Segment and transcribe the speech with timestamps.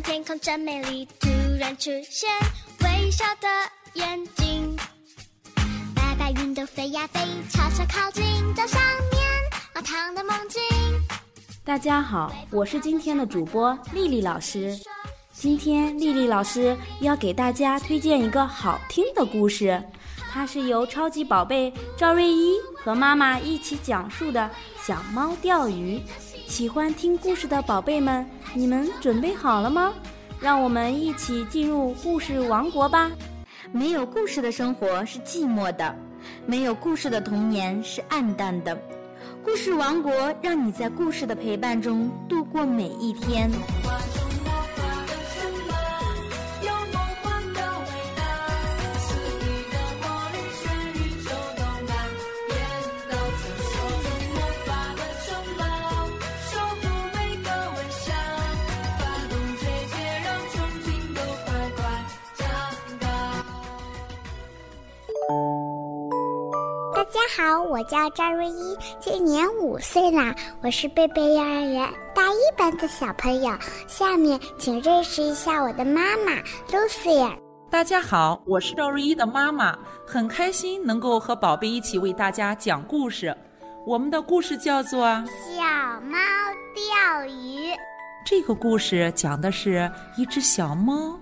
[0.00, 2.30] 天空真美丽，突然出现
[2.84, 3.48] 微笑的
[3.94, 4.76] 眼睛。
[5.94, 8.24] 白白云都飞呀飞，悄悄靠近
[8.54, 9.20] 这上面
[9.74, 10.62] 满堂的梦境。
[11.64, 14.78] 大家好，我是今天的主播丽丽老师。
[15.32, 19.82] 今天丽丽老师要给大家推荐一个好听的故事，
[20.30, 24.40] 它是由超级宝贝赵瑞一和妈妈一起讲述的
[24.86, 25.98] 《小猫钓鱼》。
[26.46, 28.24] 喜欢听故事的宝贝们，
[28.54, 29.92] 你们准备好了吗？
[30.40, 33.10] 让我们一起进入故事王国吧！
[33.72, 35.94] 没有故事的生活是寂寞的，
[36.46, 38.76] 没有故事的童年是暗淡的。
[39.42, 43.50] 故事王国让你在故事的陪伴中度过每一天。
[67.12, 70.34] 家好，我叫赵瑞一，今年五岁啦。
[70.62, 73.54] 我是贝贝幼儿园大一班的小朋友。
[73.86, 76.32] 下面请认识一下我的妈妈
[76.70, 77.38] Lucy。
[77.70, 83.36] 大家好，我是赵瑞一的妈妈，很开心能够和宝贝一起为大家讲故事。
[83.86, 86.16] 我们的故事叫做《小猫
[86.74, 87.72] 钓鱼》。
[88.24, 91.20] 这个故事讲的是一只小猫。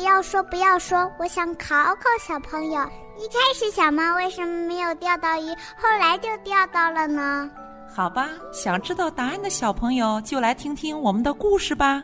[0.00, 2.80] 不要说，不要说，我想考考小朋友。
[3.18, 7.50] 一开始小猫为什么没有钓到鱼，后来就钓到了呢？
[7.94, 12.02] 好吧，想知道答案的小朋友就来听听我们的故事吧。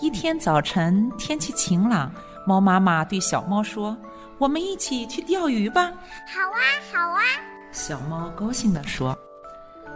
[0.00, 2.12] 一天早晨，天气晴朗，
[2.44, 3.96] 猫妈妈对小猫说
[4.38, 5.92] ：“我们一起去钓鱼吧。
[6.34, 6.58] ”“好啊，
[6.92, 7.22] 好啊！”
[7.70, 9.16] 小猫高兴地说。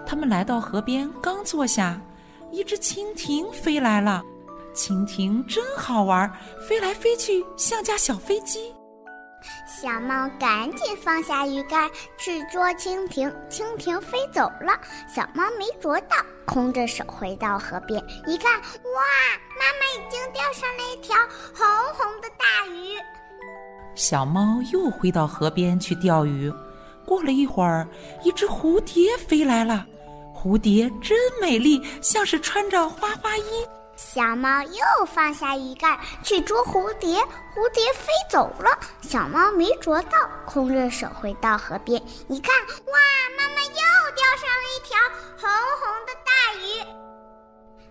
[0.06, 2.00] 他们来到河边，刚坐下，
[2.52, 4.22] 一只蜻蜓飞来了。
[4.74, 6.30] 蜻蜓真好玩，
[6.68, 8.74] 飞来飞去像架小飞机。
[9.66, 16.16] 小猫赶紧放下鱼竿去捉蜻蜓，蜻蜓飞走了，小猫没捉到，
[16.46, 19.00] 空着手回到河边，一看，哇，
[19.58, 21.14] 妈妈已经钓上了一条
[21.54, 22.96] 红红的大鱼。
[23.94, 26.50] 小猫又回到河边去钓鱼，
[27.04, 27.86] 过了一会儿，
[28.22, 29.86] 一只蝴蝶飞来了，
[30.34, 33.42] 蝴蝶真美丽，像是穿着花花衣。
[33.96, 37.20] 小猫又放下鱼竿去捉蝴蝶，
[37.54, 42.52] 蝴蝶飞走了，小猫没捉到，空着手回到河边，一看，
[42.86, 42.92] 哇，
[43.38, 43.70] 妈妈又
[44.16, 44.98] 钓上了一条
[45.38, 45.48] 红
[45.80, 46.64] 红的大鱼。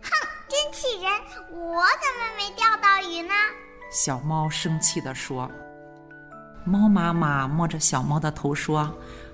[0.01, 0.09] 哼，
[0.49, 1.11] 真气人！
[1.51, 3.33] 我怎么没钓到鱼呢？
[3.89, 5.49] 小猫生气地说。
[6.65, 8.89] 猫妈妈摸着小猫的头说：“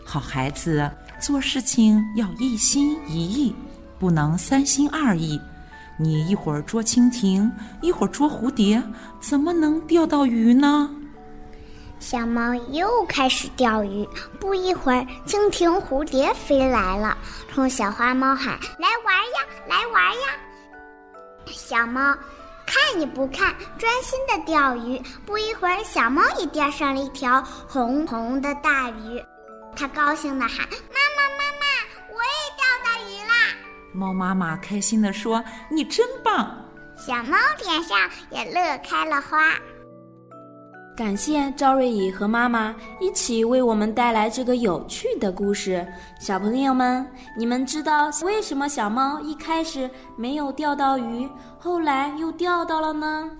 [0.06, 3.56] 好孩子，做事情要一心一意，
[4.00, 5.40] 不能三心二意。”
[6.01, 7.51] 你一会儿捉蜻蜓，
[7.81, 8.81] 一会儿捉蝴蝶，
[9.19, 10.89] 怎么能钓到鱼呢？
[11.99, 14.07] 小猫又开始钓鱼，
[14.39, 17.17] 不一会儿，蜻蜓、蝴蝶飞来了，
[17.49, 20.27] 冲小花猫喊：“来玩呀，来玩呀！”
[21.51, 22.16] 小猫
[22.66, 25.01] 看也不看，专心的钓鱼。
[25.25, 29.21] 不一会儿，小猫也钓上了一条红红的大鱼，
[29.75, 30.95] 它高兴的喊：“妈，！”
[33.94, 36.55] 猫妈妈开心地说：“你真棒！”
[36.97, 37.97] 小猫脸上
[38.29, 39.38] 也乐开了花。
[40.97, 45.88] 感谢赵瑞怡和妈妈一起为我们带来这个有趣的故事。
[46.19, 47.07] 小朋友们，
[47.38, 53.31] 你们知道为什么小猫一开始没有钓到鱼，后来又钓到了呢？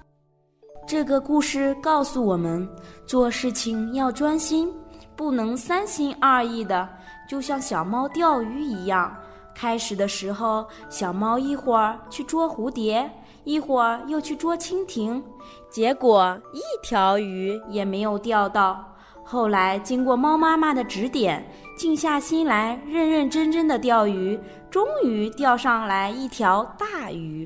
[0.88, 2.66] 这个故事告诉我们，
[3.06, 4.74] 做事情要专心，
[5.18, 6.88] 不能三心二意的，
[7.28, 9.14] 就像小猫钓鱼一样。
[9.60, 13.12] 开始的时候，小猫一会儿去捉蝴蝶，
[13.44, 15.22] 一会儿又去捉蜻蜓，
[15.70, 18.82] 结果一条鱼也没有钓到。
[19.22, 21.46] 后来经过猫妈妈的指点，
[21.78, 24.40] 静下心来，认认真真的钓鱼，
[24.72, 27.46] 终于钓上来一条大鱼。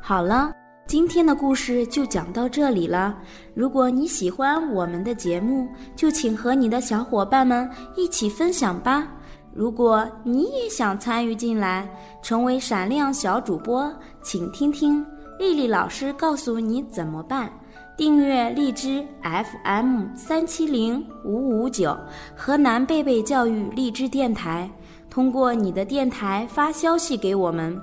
[0.00, 0.52] 好了，
[0.86, 3.18] 今天的故事就讲到这里了。
[3.54, 9.08] 如果你喜欢我们的节目，就请和你的小伙伴们一起分享吧。
[9.52, 11.88] 如果你也想参与进来，
[12.22, 13.92] 成为闪亮小主播，
[14.22, 15.04] 请听听
[15.38, 17.50] 丽丽老师告诉你怎么办。
[17.96, 21.94] 订阅荔枝 FM 三七零五五九，
[22.34, 24.70] 河南贝贝教育荔枝电台。
[25.10, 27.78] 通过你的电台发消息给我们，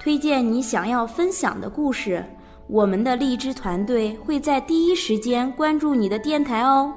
[0.00, 2.24] 推荐你想要分享的故事，
[2.66, 6.92] 我们的荔枝团队会在第一时间关注你的电台哦。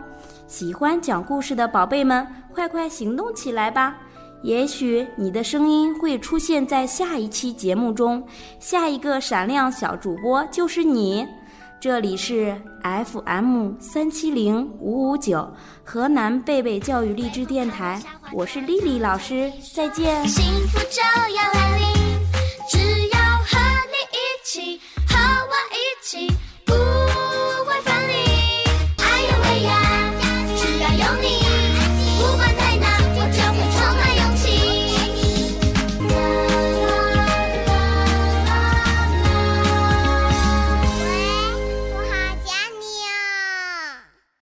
[0.48, 3.98] 喜欢讲故事的宝贝们，快快行动起来吧！
[4.44, 8.22] 也许你的声音会出现在下一期节目中，
[8.60, 11.26] 下一个闪亮小主播就是你。
[11.80, 15.46] 这里是 FM 三七零五五九
[15.84, 18.02] 河南贝贝教育励志电台，
[18.32, 20.26] 我是丽丽老师，再见。
[20.28, 21.02] 幸福就
[21.36, 21.83] 要来临。